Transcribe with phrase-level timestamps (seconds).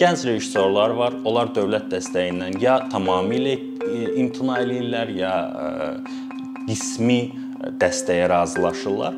[0.00, 1.14] Gənc rejissorlar var.
[1.24, 3.56] Onlar dövlət dəstəyindən ya tamamilə
[4.20, 5.34] imtina eləyirlər, ya
[6.68, 7.20] qismi
[7.80, 9.16] dəstəyə razılaşırlar.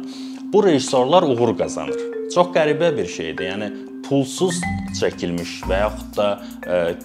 [0.53, 1.99] Bu rejissorlar uğur qazanır.
[2.35, 3.49] Çox qəribə bir şeydir.
[3.53, 3.71] Yəni
[4.07, 4.59] pulsuz
[4.99, 6.29] çəkilmiş və yaxud da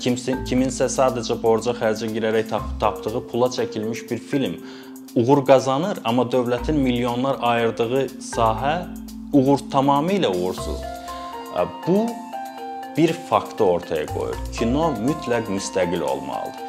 [0.01, 4.57] kimsə kiminsə sadəcə borca xərcə girərək tap tapdığı pula çəkilmiş bir film
[5.17, 8.75] uğur qazanır, amma dövlətin milyonlar ayırdığı sahə
[9.33, 10.81] uğur tamamilə uğursuz.
[11.87, 12.03] Bu
[12.97, 14.37] bir faktı ortaya qoyur.
[14.59, 16.63] Kino mütləq müstəqil olmalıdır.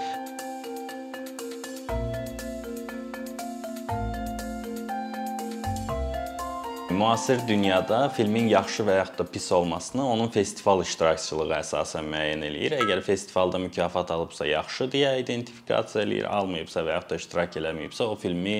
[6.98, 12.74] Müasir dünyada filmin yaxşı və yaxud da pis olmasını onun festival iştirakçılığı əsasən müəyyən eləyir.
[12.82, 18.18] Əgər festivalda mükafat alıbsa yaxşı deyə identifikasiya eləyir, almayıbsa və yaxud da iştirak eləməyibsə o
[18.18, 18.56] filmi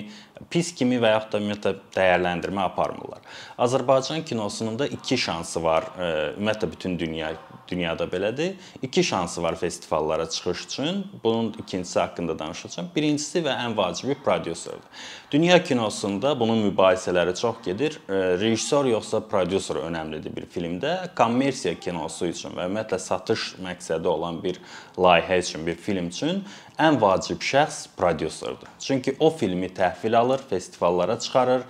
[0.54, 3.26] pis kimi və yaxud da ümumiyyətlə dəyərləndirmə aparmırlar.
[3.58, 5.90] Azərbaycan kinosunun da 2 şansı var.
[5.98, 7.34] Ümumiyyətlə bütün dünya
[7.68, 8.54] dünyada belədir.
[8.82, 11.06] 2 şansı var festivallara çıxış üçün.
[11.24, 12.88] Bunun ikincisi haqqında danışacağam.
[12.96, 14.88] Birincisi və ən vacibi prodüserdir.
[15.30, 17.98] Dünya kinosunda bunun mübahisələri çox gedir.
[18.08, 20.92] Rejissor yoxsa prodüser önəmlidir bir filmdə.
[21.18, 24.56] Kommersiya kinosu üçün və ümumiyyətlə satış məqsədi olan bir
[24.96, 26.40] layihə üçün, bir film üçün
[26.80, 28.72] ən vacib şəxs prodüserdir.
[28.80, 31.68] Çünki o filmi təhvil alır, festivallara çıxarır,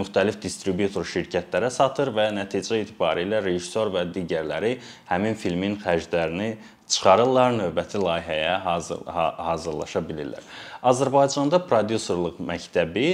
[0.00, 4.78] müxtəlif distributor şirkətlərə satır və nəticə etibarilə rejissor və digərləri
[5.12, 6.54] həmin filmin xərclərini
[6.88, 9.04] çıxarırlar, növbəti layihəyə hazır
[9.48, 10.44] hazırlaşa bilirlər.
[10.88, 13.06] Azərbaycanda prodüserluq məktəbi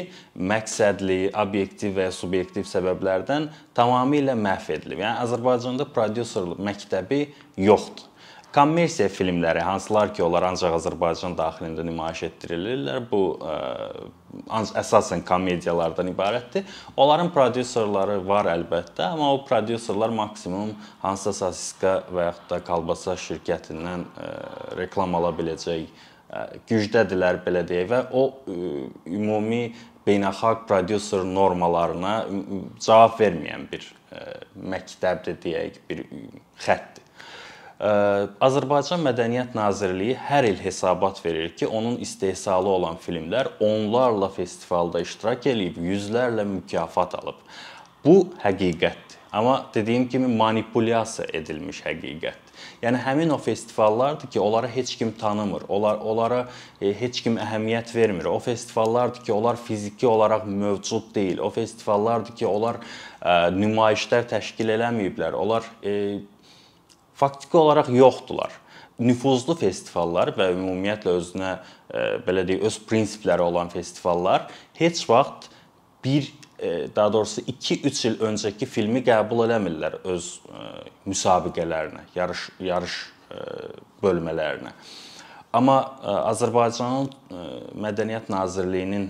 [0.53, 5.03] məqsədli, obyektiv və subyektiv səbəblərdən tamamilə məhv edilib.
[5.05, 7.25] Yəni Azərbaycanda prodüserluq məktəbi
[7.69, 8.14] yoxdur.
[8.55, 13.55] Kommersiya filmləri, hansılar ki, onlar ancaq Azərbaycan daxilində nümayiş etdirilirlər, bu ə,
[14.79, 16.69] əsasən komediyalardan ibarətdir.
[16.95, 20.71] Onların prodüserləri var əlbəttə, amma o prodüserlər maksimum
[21.03, 24.31] hansısa sosiska və yaxud da kolbasa şirkətindən ə,
[24.79, 28.59] reklam ala biləcək ə, gücdədirlər belə deyək və o ə,
[29.19, 29.65] ümumi
[30.07, 32.19] beynəlxalq prodüser normalarına
[32.79, 33.89] cavab verməyən bir
[34.55, 36.05] məktəbdir deyək, bir
[36.63, 37.04] xəttdir.
[37.85, 45.45] Azərbaycan Mədəniyyət Nazirliyi hər il hesabat verir ki, onun istehsalı olan filmlər onlarla festivalda iştirak
[45.53, 47.43] eləyib, yüzlərlə mükafat alıb.
[48.05, 49.21] Bu həqiqətdir.
[49.35, 52.41] Amma dediyim kimi manipulyasiya edilmiş həqiqətdir.
[52.83, 55.63] Yəni həmin o festivallardır ki, onları heç kim tanımır.
[55.69, 56.45] Onlar onlara
[56.81, 58.25] e, heç kim əhəmiyyət vermir.
[58.31, 61.39] O festivallardır ki, onlar fiziki olaraq mövcud deyil.
[61.39, 62.77] O festivallardır ki, onlar
[63.23, 65.35] e, nümayişlər təşkil eləməyiblər.
[65.35, 66.21] Onlar e,
[67.15, 68.53] faktiki olaraq yoxdular.
[68.99, 74.47] Nüfuzlu festivallar və ümumiyyətlə özünə e, belə deyək, öz prinsipləri olan festivallar
[74.79, 75.49] heç vaxt
[76.05, 80.69] bir e, daha doğrusu 2-3 il öncəki filmi qəbul eləmirlər öz e,
[81.11, 83.01] müsabiqələrinə, yarış yarış
[84.03, 84.71] bölmələrinə.
[85.55, 85.77] Amma
[86.31, 87.09] Azərbaycanın
[87.83, 89.09] Mədəniyyət Nazirliyinin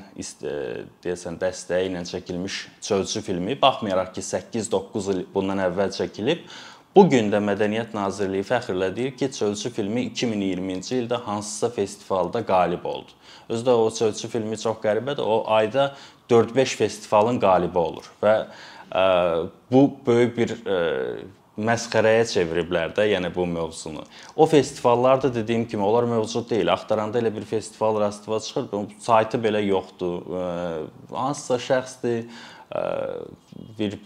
[1.04, 6.44] deyəsən dəstəyi ilə çəkilmiş Çölçü filmi baxmayaraq ki 8-9 il bundan əvvəl çəkilib,
[6.94, 12.84] Bu gün də Mədəniyyət Nazirliyi fəxrlə deyir ki, Çölçü filmi 2020-ci ildə hansısa festivalda qalib
[12.86, 13.16] oldu.
[13.48, 15.26] Özü də o Çölçü filmi çox qəribədir.
[15.26, 15.88] O ayda
[16.30, 18.36] 4-5 festivalın qalibi olur və
[18.94, 19.02] ə,
[19.74, 20.78] bu böyük bir ə,
[21.58, 24.06] məsxərəyə çeviriblər də, yəni bu mövzunu.
[24.36, 26.70] O festivallar da dediyim kimi onlar mövcud deyil.
[26.72, 28.70] Axtaranda elə bir festival rastıva çıxır,
[29.02, 30.22] saytı belə yoxdur.
[31.10, 32.26] Hansısa şəxsdir
[33.78, 33.96] bir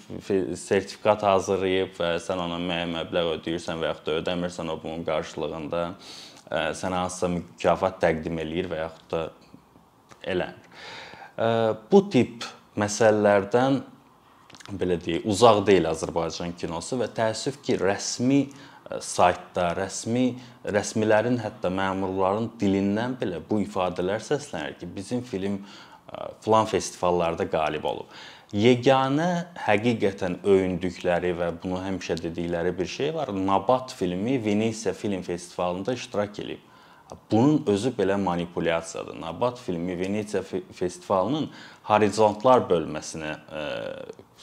[0.56, 5.84] sertifikat hazırlayıb və sən ona müəyyən məbləğ ödəyirsən və yaxud da ödəmirsən, o bunun qarşılığında
[6.76, 9.22] sənə hansısa mükafat təqdim eləyir və yaxud da
[10.34, 10.68] eləmir.
[11.92, 12.44] Bu tip
[12.78, 13.80] məsələlərdən
[14.78, 18.42] belə deyək, uzaq deyil Azərbaycan kinosu və təəssüf ki, rəsmi
[19.04, 20.30] saytda, rəsmi
[20.76, 25.62] rəsmilərin, hətta məmurların dilindən belə bu ifadələr səslənir ki, bizim film
[26.44, 28.12] filan festivallarda qalib olub
[28.52, 33.32] yeganə həqiqətən öyündükləri və bunu həmişə dedikləri bir şey var.
[33.34, 36.64] Nabat filmi Venesiya Film Festivalında iştirak edib.
[37.30, 39.20] Bunun özü belə manipulyasiyadır.
[39.20, 40.42] Nabat filmi Venesiya
[40.72, 41.48] festivalının
[41.82, 43.62] horizontlar bölməsinə e,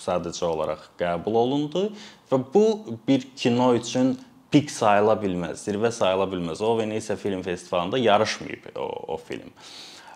[0.01, 1.83] sadəcə olaraq qəbul olundu
[2.31, 4.15] və bu bir kino üçün
[4.51, 6.63] pik sayıla bilməz, zirvə sayıla bilməz.
[6.63, 9.53] O Venesiya Film Festivalında yarışmayıb o, o film.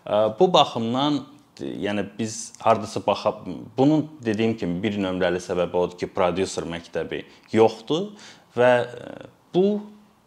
[0.07, 1.21] E, bu baxımdan
[1.61, 3.33] yəni biz hardasa baxa
[3.77, 7.23] bunun dediyim kimi bir nömrəli səbəbi odur ki, prodüser məktəbi
[7.53, 8.11] yoxdur
[8.57, 9.15] və e,
[9.53, 9.65] bu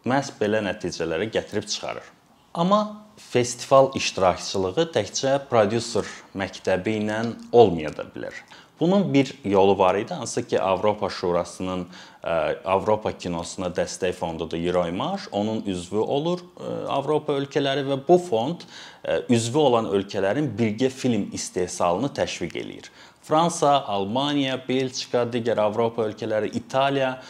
[0.09, 2.09] məhz belə nəticələrə gətirib çıxarır.
[2.55, 2.81] Amma
[3.17, 8.35] festival iştirakçılığı təkcə prodüser məktəbi ilə olmaya da bilər.
[8.83, 11.87] Bunun bir yolu var idi, hansı ki Avropa Şurasının
[12.65, 16.43] Avropa kinosuna dəstək fondudur Euroimage, onun üzvü olur
[16.89, 18.67] Avropa ölkələri və bu fond
[19.31, 22.91] üzvü olan ölkələrin birgə film istehsalını təşviq eləyir.
[23.23, 27.21] Fransa, Almaniya, Belçika, digər Avropa ölkələri, İtaliya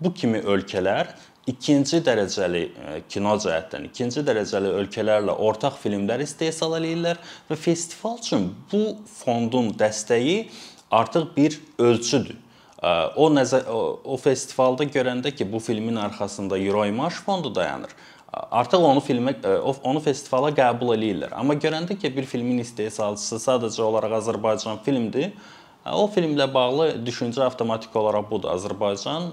[0.00, 1.14] bu kimi ölkələr
[1.46, 2.62] ikinci dərəcəli
[3.10, 7.20] kino cəhətdən ikinci dərəcəli ölkələrlə ortaq filmlər istehsal eləyirlər
[7.50, 8.82] və festival üçün bu
[9.20, 10.48] fondun dəstəyi
[10.90, 12.34] artıq bir ölçüdür.
[13.16, 17.94] O nəzər o, festivalda görəndə ki, bu filmin arxasında Euroimage fondu dayanır.
[18.32, 19.32] Artıq onu filmə
[19.64, 21.32] onu festivala qəbul eləyirlər.
[21.34, 25.32] Amma görəndə ki, bir filmin istehsalçısı sadəcə olaraq Azərbaycan filmdir,
[25.86, 28.52] o filmlə bağlı düşüncə avtomatik olaraq budur.
[28.52, 29.30] Azərbaycan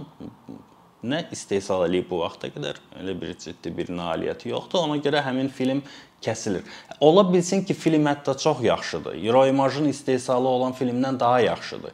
[1.03, 4.87] nə istehsal eləyib bu vaxta qədər elə bir ciddi bir nailiyyəti yoxdur.
[4.87, 5.83] Ona görə həmin film
[6.23, 6.63] kəsilir.
[7.03, 9.17] Ola bilsin ki, film hətta çox yaxşıdır.
[9.19, 11.91] Euroimage-ın istehsalı olan filmdən daha yaxşıdır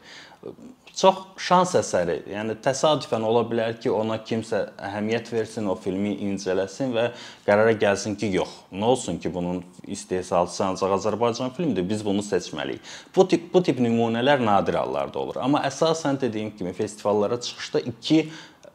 [1.00, 6.92] çox şans əsəri, yəni təsadüfən ola bilər ki, ona kimsə əhəmiyyət versin, o filmi incələsin
[6.96, 7.06] və
[7.46, 12.84] qərara gəlsin ki, yox, nə olsun ki, bunun istehsalçısı ancaq Azərbaycan filmidir, biz bunu seçməliyik.
[13.16, 15.40] Bu tip bu tip nümunələr nadir hallarda olur.
[15.46, 18.26] Amma əsasən dediyim kimi festivallara çıxışda iki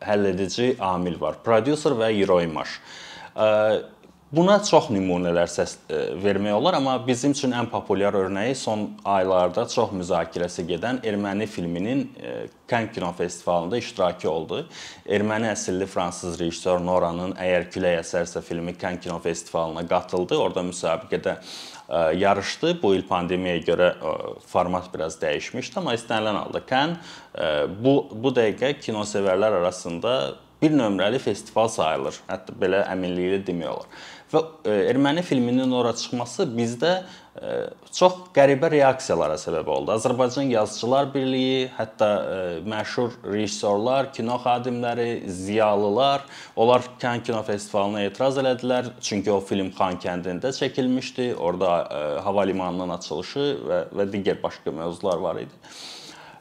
[0.07, 2.81] həlledici amil var: prodüser və Euroimage.
[4.35, 5.77] Buna çox nümunələr səs
[6.19, 12.03] vermək olar, amma bizim üçün ən populyar örnəyi son aylarda çox müzakirəsi gedən erməni filminin
[12.67, 14.65] Cannes Kino Festivalında iştirakı oldu.
[15.07, 20.35] Erməni əsilli fransız rejissor Noranın Əgər külək əsərsə filmi Cannes Kino Festivalına qatıldı.
[20.35, 21.37] Orada müsabiqədə
[21.89, 22.83] yarışdı.
[22.83, 23.91] Bu il pandemiyaya görə
[24.47, 27.13] format biraz dəyişmişdi, amma istənilən halda Cannes
[27.85, 32.21] bu bu dəqiqə kinosevərlər arasında bir nömrəli festival sayılır.
[32.29, 33.89] Hətta belə əminliklə demək olar.
[34.35, 36.93] Və e, erməni filminin ora çıxması bizdə
[37.39, 37.55] e,
[37.95, 39.93] çox qəribə reaksiyalara səbəb oldu.
[39.95, 46.27] Azərbaycan Yazıçılar Birliyi, hətta e, məşhur rejissorlar, kino xadimləri, ziyalılar,
[46.57, 51.35] onlar Cannes Kino Festivalına etiraz elədilər, çünki o film Xankəndində çəkilmişdi.
[51.35, 51.75] Orada
[52.25, 55.63] hava limanının açılışı və və digər başqa mövzular var idi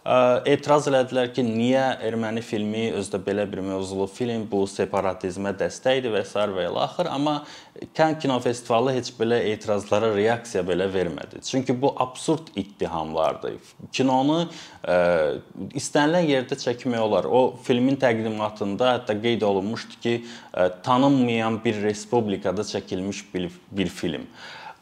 [0.04, 6.24] etiraz elədilər ki, niyə erməni filmi özdə belə bir mövzulu film, bu separatizmə dəstəkdir və
[6.28, 6.36] s.
[6.36, 7.38] və ilə axır, amma
[7.96, 11.40] Cannes Kino Festivalı heç belə etirazlara reaksiya belə vermədi.
[11.42, 13.56] Çünki bu absurd ittihamlardır.
[13.92, 14.98] Kinonu ə,
[15.72, 17.30] istənilən yerdə çəkmək olar.
[17.30, 20.18] O filmin təqdimatında hətta qeyd olunmuşdu ki,
[20.52, 24.28] ə, tanınmayan bir respublikada çəkilmiş bir, bir film.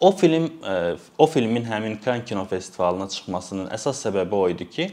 [0.02, 4.88] O film e, o filmin həmin Cannes Kino Festivalına çıxmasının əsas səbəbi o idi ki,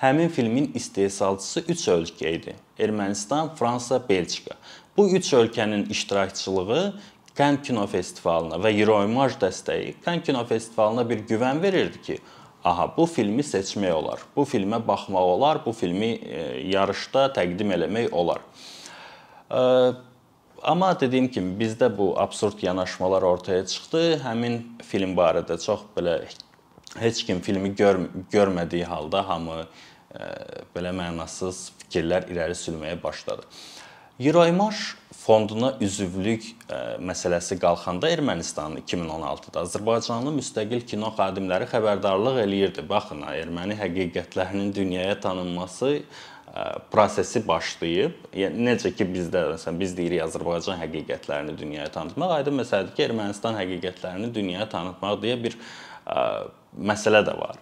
[0.00, 2.54] həmin filmin istehsalçısı 3 ölkə idi.
[2.80, 4.56] Ermənistan, Fransa, Belçika.
[4.96, 6.94] Bu 3 ölkənin iştirakçılığı
[7.36, 12.18] Cannes Kino Festivalına və Euroimage dəstəyi Cannes Kino Festivalına bir güvən verirdi ki,
[12.64, 14.24] aha bu filmi seçmək olar.
[14.36, 16.40] Bu filmə baxmaq olar, bu filmi e,
[16.72, 18.40] yarışda təqdim eləmək olar.
[20.64, 24.00] Amma dediyim kimi bizdə bu absurd yanaşmalar ortaya çıxdı.
[24.24, 24.54] Həmin
[24.88, 26.14] film barədə çox belə
[26.96, 28.00] heç kim filmi gör
[28.32, 29.66] görmədiyi halda hamı ə,
[30.16, 30.28] e,
[30.72, 33.44] belə mənasız fikirlər irəli sürməyə başladı.
[34.16, 36.82] Euroimage fonduna üzvlük ə, e,
[37.12, 42.88] məsələsi qalxanda Ermənistanın 2016-da Azərbaycanlı müstəqil kino xadimləri xəbərdarlıq eləyirdi.
[42.88, 45.98] Baxın, erməni həqiqətlərinin dünyaya tanınması
[46.90, 48.28] prosesi başlayıb.
[48.36, 53.58] Yəni necə ki bizdə məsələn biz deyirik Azərbaycan həqiqətlərini dünyaya tanıtmaq, aydın məsələdir ki, Ermənistan
[53.58, 56.46] həqiqətlərini dünyaya tanıtmaq deyə bir ə,
[56.78, 57.58] məsələ də var.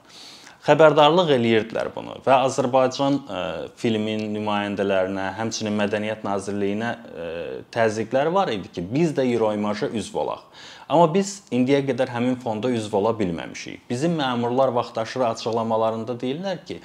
[0.63, 3.39] Xəbərdarlıq eləyirdilər bunu və Azərbaycan ə,
[3.81, 7.31] filmin nümayəndələrinə, həmçinin Mədəniyyət Nazirliyinə ə,
[7.75, 10.45] təzyiqləri var idi ki, biz də Euroimage üzv olaq.
[10.93, 13.89] Amma biz indiyə qədər həmin fonda üzv ola bilməmişik.
[13.89, 16.79] Bizim məmurlar vaxtaşırı açıqlamalarında deyirlər ki,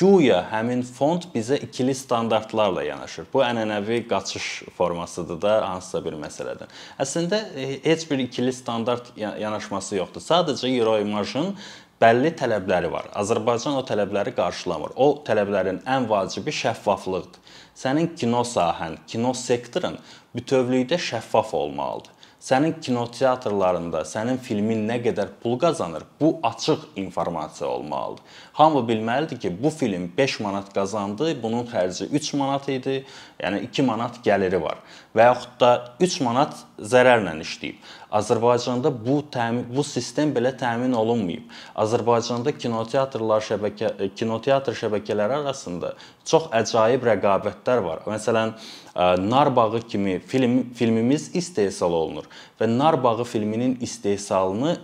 [0.00, 3.26] Güya həmin fond bizə ikili standartlarla yanaşır.
[3.34, 4.46] Bu ənənəvi qaçış
[4.78, 6.70] formasıdır da hansısa bir məsələdən.
[7.04, 10.24] Əslində e, heç bir ikili standart yanaşması yoxdur.
[10.24, 11.52] Sadəcə Euroimage-ın
[12.00, 13.10] bəlli tələbləri var.
[13.12, 14.96] Azərbaycan o tələbləri qarşılamır.
[14.96, 17.52] O tələblərin ən vacibi şəffaflıqdır.
[17.76, 20.00] Sənin kino sahən, kino sektorun
[20.32, 28.24] bütövlükdə şəffaf olmalıdır sənin kinoteatrlarında sənin filmin nə qədər pul qazanır, bu açıq informasiya olmalıdır.
[28.58, 33.04] Hamı bilməlidir ki, bu film 5 manat qazandı, bunun xərci 3 manat idi,
[33.38, 34.82] yəni 2 manat gəliri var
[35.16, 37.78] və yaxud da 3 manat zərərlə işləyib.
[38.12, 41.48] Azərbaycanda bu təmin bu sistem belə təmin olunmayıb.
[41.84, 45.94] Azərbaycanda kinoteatrlar şəbəkə kinoteatr şəbəkələri arasında
[46.28, 48.06] çox əcaib rəqabətlər var.
[48.06, 48.54] Məsələn,
[49.24, 52.28] Nar bağı kimi film filmimiz istehsal olunur
[52.60, 54.76] və Nar bağı filminin istehsalını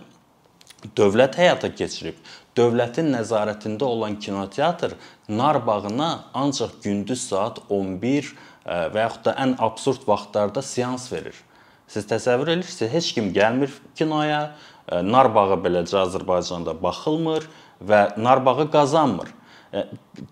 [0.97, 2.15] dövlət həyata keçirib.
[2.59, 4.95] dövlətin nəzarətində olan kinoteatr
[5.31, 8.33] nar bağına ancaq gündüz saat 11
[8.65, 11.37] və yaxud da ən absurd vaxtlarda seans verir.
[11.89, 14.51] Siz təsəvvür edirsiniz, heç kim gəlmir kinoya,
[15.05, 17.47] nar bağı beləcə Azərbaycanda baxılmır
[17.81, 19.31] və nar bağı qazanmır.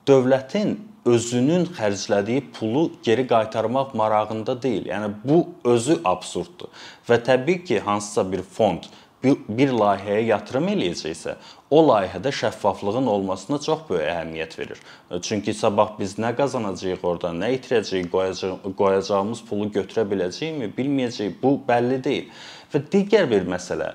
[0.05, 0.75] Dövlətin
[1.07, 4.85] özünün xərclədiyi pulu geri qaytarmaq marağında deyil.
[4.91, 5.39] Yəni bu
[5.73, 6.69] özü absurddur.
[7.09, 8.85] Və təbii ki, hansısa bir fond
[9.23, 11.35] bir, layihəyə yatırım eləyəcəksə,
[11.73, 14.83] o layihədə şəffaflığın olmasına çox böyük əhəmiyyət verir.
[15.25, 21.39] Çünki sabah biz nə qazanacağıq oradan, nə itirəcəyik, qoyacaq, qoyacağımız pulu götürə biləcəyikmi, bilməyəcəyik.
[21.41, 22.29] Bu bəlli deyil.
[22.73, 23.93] Və digər bir məsələ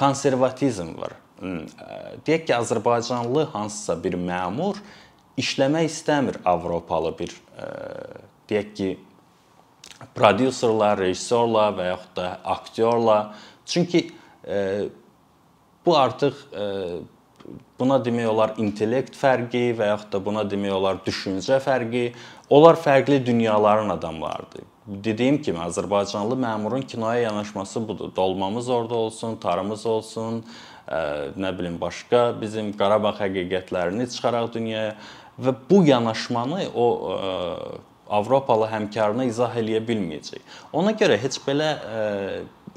[0.00, 1.14] konservatizm var.
[1.38, 1.64] Hmm,
[2.26, 4.78] deyək ki, Azərbaycanlı hansısa bir məmur
[5.40, 7.34] işləmək istəmir Avropalı bir
[8.50, 8.90] deyək ki,
[10.14, 13.18] prodüserlə, rejissorla və yaxud da aktyorla.
[13.66, 14.08] Çünki
[15.86, 16.34] bu artıq
[17.78, 22.12] buna demək olar intellekt fərqi və yaxud da buna demək olar düşüncə fərqi.
[22.50, 24.64] Onlar fərqli dünyaların adamlarıdır.
[24.84, 28.10] Dediyim kimi Azərbaycanlı məmurun kinoya yanaşması budur.
[28.16, 30.44] Dolmamız orada olsun, tarımız olsun,
[31.40, 34.96] nə bilim başqa bizim Qarabağ həqiqətlərini çıxaraq dünyaya
[35.40, 36.86] və bu yanaşmanı o
[38.12, 40.44] Avropalı həmkarına izah eləyə bilməyəcək.
[40.76, 41.70] Ona görə heç belə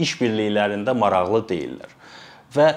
[0.02, 1.96] işbirliklərində maraqlı deyillər.
[2.56, 2.68] Və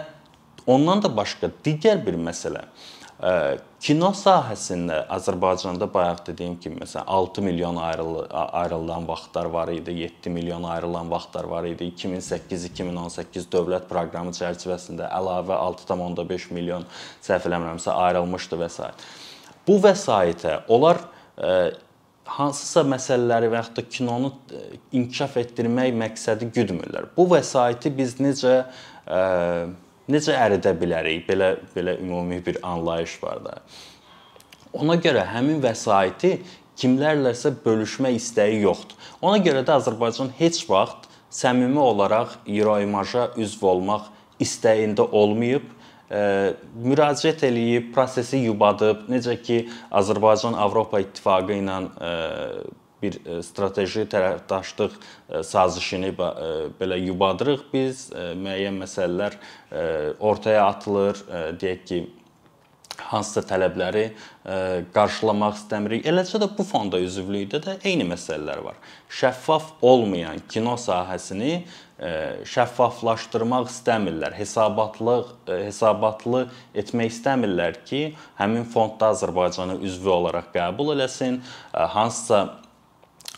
[0.71, 2.67] ondan da başqa digər bir məsələ
[3.85, 10.31] kino sahəsində Azərbaycanda bayaq dediyim kimi məsələn 6 milyon ayrılı, ayrılan vaxtlar var idi, 7
[10.31, 11.91] milyon ayrılan vaxtlar var idi.
[11.97, 16.89] 2008-2018 dövlət proqramı çərçivəsində əlavə 6.5 milyon
[17.21, 18.89] səhv eləmirəmsə ayrılmışdı və s.
[19.69, 21.05] Bu vəsaitə onlar
[22.37, 24.63] hansısa məsələləri və yaxud da kinonu e,
[25.01, 27.11] inkişaf etdirmək məqsədi güdmürlər.
[27.17, 29.21] Bu vəsaiti biz necə ə, e,
[30.13, 31.27] necə əridə bilərik?
[31.29, 33.59] Belə belə ümumi bir anlayış var da.
[34.79, 36.37] Ona görə həmin vəsaiti
[36.81, 38.97] kimlərləsə bölüşmə istəyi yoxdur.
[39.21, 44.09] Ona görə də Azərbaycan heç vaxt səmimi olaraq Euroimaja üzv olmaq
[44.43, 45.67] istəyində olmayıb
[46.11, 49.63] müraciət eləyib, prosesi yubadıb, necə ki
[49.95, 51.81] Azərbaycan Avropa İttifaqı ilə
[53.01, 54.97] bir strateji tərəfdaşlıq
[55.47, 56.11] sazişini
[56.81, 59.39] belə yubadırıq biz, müəyyən məsələlər
[60.19, 61.23] ortaya atılır,
[61.63, 62.01] deyək ki,
[63.09, 64.07] hansısa tələbləri
[64.95, 66.07] qarşılamaq istəmirik.
[66.11, 68.81] Eləcə də bu fonda üzvlükdə də eyni məsələlər var.
[69.11, 71.63] Şəffaf olmayan kino sahəsini
[72.49, 74.33] şəffaflaşdırmaq istəmirlər.
[74.39, 78.03] Hesabatlıq, hesabatlı etmək istəmirlər ki,
[78.41, 81.43] həmin fondda Azərbaycanı üzvü olaraq qəbul eləsin,
[81.73, 82.61] hansısa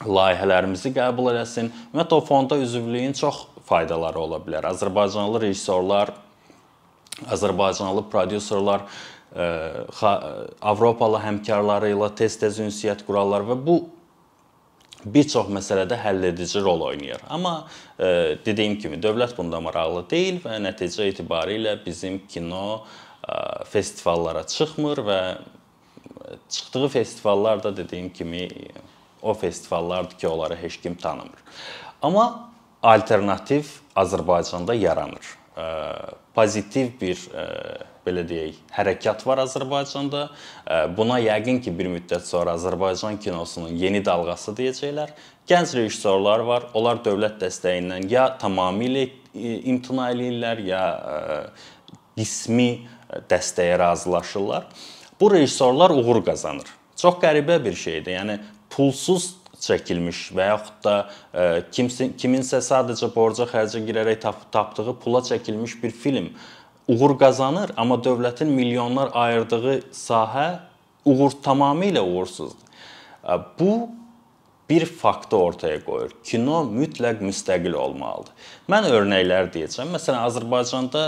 [0.07, 1.73] layihələrimizi qəbul eləsin.
[1.91, 4.71] Ümumiyyətlə o fonda üzvlüyün çox faydaları ola bilər.
[4.71, 6.15] Azərbaycanlı rejissorlar,
[7.35, 8.87] Azərbaycanlı prodüserlər
[9.33, 13.77] Avropalı həmkarları ilə tez-tez ünsiyyət qurarlar və bu
[15.05, 17.23] bir çox məsələdə həlledici rol oynayır.
[17.31, 17.67] Amma
[17.99, 22.85] e, dediyim kimi dövlət bunda maraqlı deyil və nəticə etibarilə bizim kino
[23.27, 25.21] e, festivallara çıxmır və
[26.49, 28.49] çıxdığı festivallar da dediyim kimi
[29.23, 31.43] o festivallardır ki, onları heç kim tanımır.
[32.03, 32.51] Amma
[32.83, 33.65] alternativ
[33.97, 35.27] Azərbaycanda yaranır.
[35.57, 35.65] E,
[36.35, 37.49] pozitiv bir e,
[38.07, 40.29] belə deyək, hərəkat var Azərbaycanda.
[40.97, 45.13] Buna yəqin ki, bir müddət sonra Azərbaycan kinosunun yeni dalğası deyəcəklər.
[45.49, 46.71] Gənc rejissorlar var.
[46.79, 50.83] Onlar dövlət dəstəyindən ya tamamilə imtina eləyirlər, ya
[52.19, 52.71] qismi
[53.31, 54.67] dəstəyə razılaşırlar.
[55.21, 56.67] Bu rejissorlar uğur qazanır.
[56.99, 58.17] Çox qəribə bir şeydir.
[58.19, 58.39] Yəni
[58.71, 60.95] pulsuz çəkilmiş və yaxud da
[61.75, 66.33] kimsə kiminsə sadəcə borca xərcə girərək tap, tapdığı pula çəkilmiş bir film
[66.89, 70.47] uğur qazanır, amma dövlətin milyonlar ayırdığı sahə
[71.05, 72.59] uğur tamamilə uğursuzdur.
[73.59, 73.89] Bu
[74.73, 76.13] bir faktı ortaya qoyur.
[76.25, 78.33] Kino mütləq müstəqil olmalıdır.
[78.73, 79.91] Mən örnəklər deyəcəm.
[79.97, 81.03] Məsələn, Azərbaycanda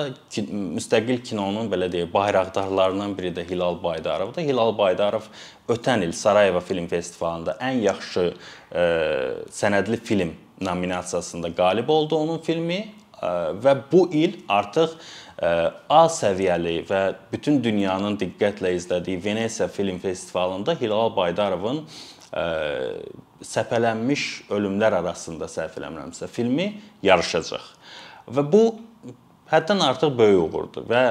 [0.76, 4.44] müstəqil kinonun belə deyək, bayraqdarlarından biri də Hilal Baydarovdur.
[4.44, 5.30] Hilal Baydarov
[5.72, 8.84] ötən il Sarayeva Film Festivalında ən yaxşı ə,
[9.54, 12.82] sənədli film nominasiyasında qalib oldu onun filmi
[13.16, 14.98] ə, və bu il artıq
[15.42, 17.00] A səviyyəli və
[17.32, 21.82] bütün dünyanın diqqətlə izlədiyi Venesiya Film Festivalında Hilal Baydarovun
[23.44, 26.68] səpələnmiş ölümlər arasında səhv eləmirəmsə filmi
[27.02, 27.64] yarışacaq.
[28.30, 28.62] Və bu
[29.50, 31.02] həddən artıq böyük uğurdur və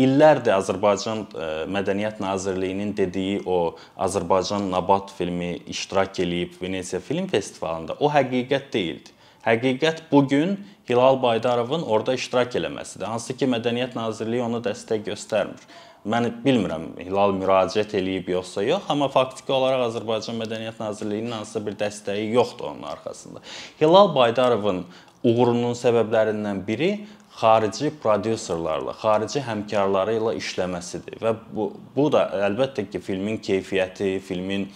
[0.00, 1.26] illərdir Azərbaycan
[1.74, 3.76] Mədəniyyət Nazirliyinin dediyi o
[4.06, 9.13] Azərbaycan Nabat filmi iştirak eləyib Venesiya Film Festivalında o həqiqət deyildi.
[9.44, 10.58] Həqiqət bu gün
[10.88, 13.06] Hilal Baydarovun orada iştirak eləməsidir.
[13.08, 15.66] Hansı ki, Mədəniyyət Nazirliyi ona dəstək göstərmir.
[16.04, 21.78] mən bilmirəm Hilal müraciət eləyib yoxsa yox, amma faktiki olaraq Azərbaycan Mədəniyyət Nazirliyinin hansısa bir
[21.80, 23.40] dəstəyi yoxdur onun arxasında.
[23.80, 24.84] Hilal Baydarovun
[25.24, 26.90] uğurunun səbəblərindən biri
[27.40, 34.68] xarici prodüserlərlə, xarici həmkarları ilə işləməsidir və bu bu da əlbəttə ki, filmin keyfiyyəti, filmin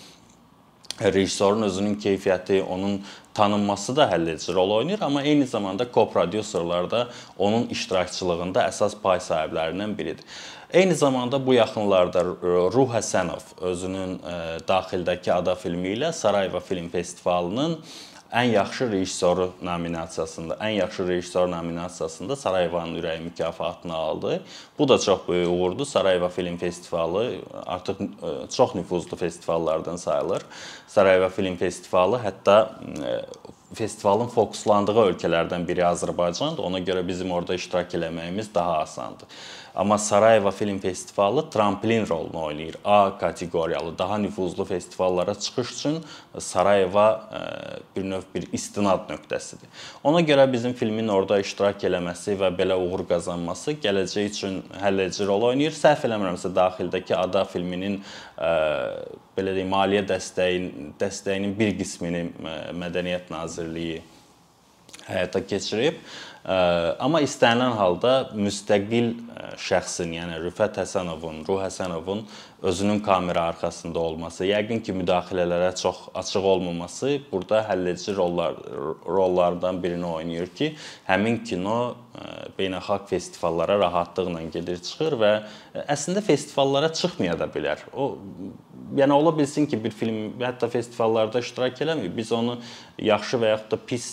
[1.00, 3.00] rejissorun özünün keyfiyyəti, onun
[3.34, 7.04] tanınması da həlledici rol oynayır, amma eyni zamanda ko-prodüserlər də
[7.38, 10.24] onun iştirakçılığında əsas pay sahiblərindən biridir.
[10.72, 12.24] Eyni zamanda bu yaxınlarda
[12.74, 14.18] Ruh Həsənov özünün
[14.68, 17.78] daxildəki Ada filmi ilə Sarayeva Film Festivalının
[18.32, 24.42] ən yaxşı rejissoru nominasiyasında, ən yaxşı rejissor nominasiyasında Sarayevanın ürəyi mükafatını aldı.
[24.78, 25.84] Bu da çox böyük uğurdur.
[25.84, 27.34] Sarayeva Film Festivalı
[27.66, 30.42] artıq e, çox nüfuzlu festivallardan sayılır.
[30.86, 32.68] Sarayeva Film Festivalı hətta
[33.04, 33.24] e,
[33.74, 36.62] festivalın fokuslandığı ölkələrdən biri Azərbaycandır.
[36.62, 39.28] Ona görə bizim orada iştirak eləməyimiz daha asandır.
[39.78, 42.76] Amma Sarayeva Film Festivalı tramplin rolunu oynayır.
[42.84, 46.04] A kateqoriyalı, daha nüfuzlu festivallara çıxış üçün
[46.38, 47.40] Sarayeva e,
[47.96, 49.70] bir növ bir istinad nöqtəsidir.
[50.04, 55.46] Ona görə bizim filmin orada iştirak eləməsi və belə uğur qazanması gələcək üçün həlledici rol
[55.52, 55.78] oynayır.
[55.78, 58.00] Səhv eləmirəmsə daxildəki Ada filminin
[58.34, 58.52] e,
[59.38, 64.02] belə deyim, maliyyə dəstəyin dəstəyinin bir qismini e, Mədəniyyət Nazirliyi
[65.08, 66.02] həyata keçirib.
[66.48, 69.10] Amma istənilən halda müstəqil
[69.60, 72.24] şəxsin, yəni Rüfət Həsənovun, Ruh Həsənovun
[72.62, 78.56] özünün kamera arxasında olması, yəqin ki, müdaxilələrə çox açıq olmaması burada həlledici rollar
[79.06, 80.72] rollardan birini oynayır ki,
[81.06, 81.78] həmin kino
[82.58, 85.32] beynəlxalq festivallara rahatlıqla gedir, çıxır və
[85.86, 87.84] əslində festivallara çıxmaya da bilər.
[87.94, 88.16] O
[88.98, 92.10] yəni ola bilsin ki, bir film hətta festivallarda iştirak eləmir.
[92.16, 92.56] Biz onu
[92.98, 94.08] yaxşı və yaxud da pis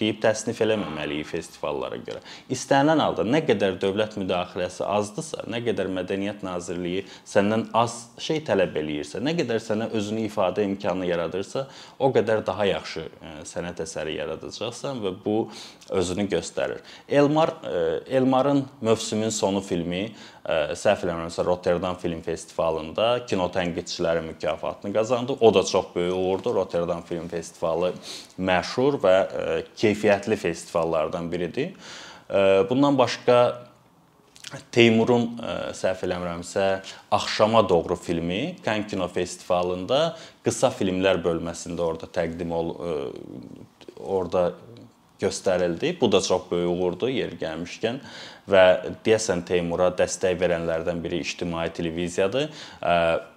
[0.00, 2.22] deyib təsnif eləməməliyik festivallara görə.
[2.50, 4.16] İstənilən halda nə qədər dövlət
[4.64, 10.26] müdaxiləsi azdısa, nə qədər Mədəniyyət Nazirliyi səndən az şey tələb eləyirsə, nə qədər sənə özünü
[10.28, 11.66] ifadə imkanı yaradırsa,
[11.98, 13.08] o qədər daha yaxşı
[13.44, 15.50] sənət əsəri yaradacaqsan və bu
[15.90, 16.80] özünü göstərir.
[17.08, 17.54] Elmar
[18.08, 25.36] Elmarın Mövsümün sonu filmi səhv eləmirəmsə Rotterdam Film Festivalında kino tənqidçiləri mükafatını qazandı.
[25.40, 26.54] O da çox böyük uğurdur.
[26.54, 27.94] Rotterdam Film Festivalı
[28.38, 29.14] məşhur və
[29.76, 31.72] keyfiyyətli festivallardan biridir.
[32.68, 33.64] Bundan başqa
[34.74, 35.26] Teymurun
[35.76, 36.66] səhv eləmirəmsə
[37.14, 42.74] Axşama doğru filmi Cannes Kino Festivalında qısa filmlər bölməsində orada təqdim ol
[44.04, 44.52] orada
[45.24, 45.96] göstərildi.
[46.00, 48.00] Bu da çox böyük uğurdur yer gəlmişkən
[48.50, 48.64] və
[49.06, 52.50] deyəsən Teymura dəstək verənlərdən biri ictimai televiziyadır.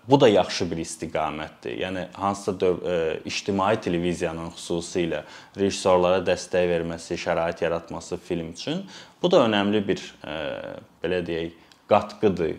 [0.08, 1.78] Bu da yaxşı bir istiqamətdir.
[1.82, 2.82] Yəni hansısa döv
[3.28, 5.24] ictimai televiziyanın xüsusilə
[5.60, 8.84] rejissorlara dəstək verməsi, şərait yaratması film üçün
[9.22, 10.04] bu da önəmli bir
[11.04, 12.56] belə deyək qatqıdır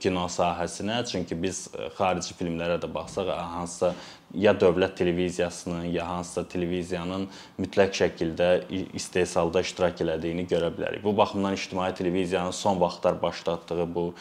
[0.00, 1.02] kino sahəsinə.
[1.08, 3.94] Çünki biz xarici filmlərə də baxsaq, hansısa
[4.34, 8.50] ya dövlət televiziyasının, ya hansısa televiziyanın mütləq şəkildə
[8.94, 11.04] istehsalda iştirak elədiyini görə bilərik.
[11.04, 14.14] Bu baxımdan ictimai televiziyanın son vaxtlar başlatdığı bu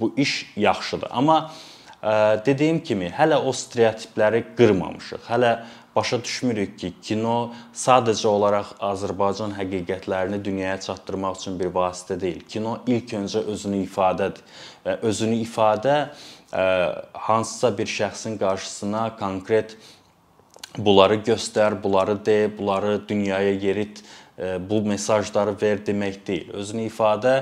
[0.00, 1.08] bu iş yaxşıdır.
[1.10, 1.52] Amma
[2.46, 5.28] dediyim kimi, hələ o stereotipləri qırmamışıq.
[5.28, 5.52] Hələ
[5.96, 12.44] başa düşmürük ki, kino sadəcə olaraq Azərbaycan həqiqətlərini dünyaya çatdırmaq üçün bir vasitə deyil.
[12.48, 14.44] Kino ilk öncə özünü ifadədir
[14.86, 15.96] və özünü ifadə
[17.14, 19.76] hansısa bir şəxsin qarşısına konkret
[20.78, 24.04] bunları göstər, bunları de, bunları dünyaya yerit,
[24.68, 26.52] bu mesajları ver demək deyil.
[26.56, 27.34] Özünü ifadə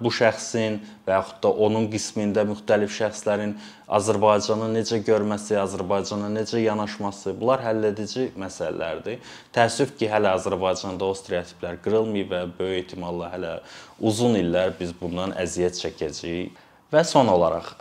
[0.00, 3.52] bu şəxsin və yaxud da onun qismində müxtəlif şəxslərin
[3.98, 9.20] Azərbaycanı necə görməsi, Azərbaycana necə yanaşması, bunlar həlledici məsələlərdir.
[9.54, 13.54] Təəssüf ki, hələ Azərbaycanda o stereotiplər qırılmayıb və böyük ehtimalla hələ
[14.00, 16.58] uzun illər biz bundan əziyyət çəkəcəyik.
[16.92, 17.74] Və son olaraq,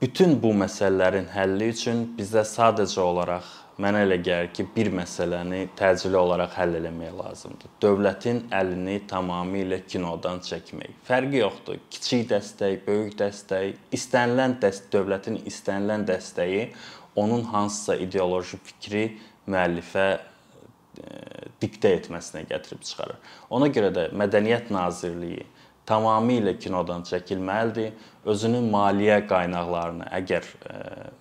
[0.00, 3.46] bütün bu məsələlərin həlli üçün bizdə sadəcə olaraq
[3.82, 7.74] mənə elə gəlir ki, bir məsələni təcili olaraq həll etmək lazımdır.
[7.82, 10.96] Dövlətin əlini tamamilə kinodan çəkmək.
[11.08, 11.78] Fərqi yoxdur.
[11.94, 16.72] Kiçik dəstək, böyük dəstək, istənilən dəst dövlətin istənilən dəstəyi
[17.18, 19.04] onun hansısa ideoloji fikri
[19.48, 20.08] müəllifə
[21.62, 23.18] diktə etməsinə gətirib çıxarır.
[23.54, 25.46] Ona görə də Mədəniyyət Nazirliyi
[25.88, 27.94] tamamilə kinodan çəkilməlidir.
[28.28, 30.74] Özünün maliyyə qaynaqlarını əgər e,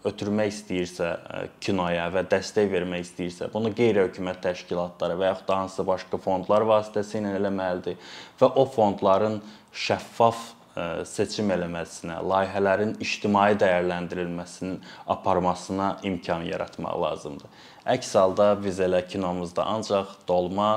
[0.10, 5.86] ötürmək istəyirsə e, kinoya və dəstək vermək istəyirsə, bunu qeyri-hökumət təşkilatları və yaxud da hansısa
[5.88, 7.96] başqa fondlar vasitəsilə eləməlidir
[8.42, 9.40] və o fondların
[9.88, 14.82] şəffaf e, seçim eləməsinə, layihələrin ictimai dəyərləndirilməsinin
[15.16, 17.66] aparmasına imkan yaratmaq lazımdır.
[17.96, 20.72] Əks halda biz elə kinomuzda ancaq dolma,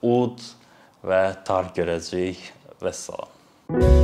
[0.00, 0.40] ud
[1.04, 2.48] və tar görəcəyik
[2.80, 4.03] və salam.